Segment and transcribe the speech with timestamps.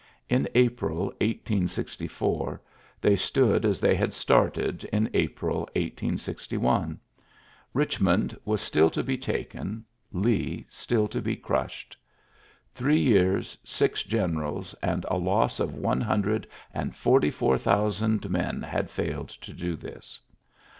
[0.29, 2.57] In April, 1864^
[3.01, 6.99] they stood as they had started in April, 1861.
[7.75, 11.95] Bichmond was still to be taken, Lee still to be crushed.
[12.73, 18.63] Three year^ six generals, and a loss of one hundred and forty four thousand men
[18.63, 20.19] had £Edled to do this.